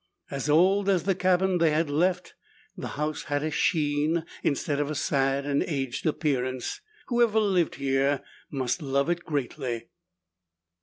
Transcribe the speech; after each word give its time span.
As 0.31 0.49
old 0.49 0.89
as 0.89 1.03
the 1.03 1.13
cabin 1.13 1.59
they 1.59 1.69
had 1.69 1.87
left, 1.87 2.33
the 2.75 2.87
house 2.97 3.25
had 3.25 3.43
a 3.43 3.51
sheen 3.51 4.25
instead 4.41 4.79
of 4.79 4.89
a 4.89 4.95
sad 4.95 5.45
and 5.45 5.61
aged 5.61 6.07
appearance. 6.07 6.81
Whoever 7.09 7.39
lived 7.39 7.75
here 7.75 8.23
must 8.49 8.81
love 8.81 9.11
it 9.11 9.23
greatly. 9.23 9.89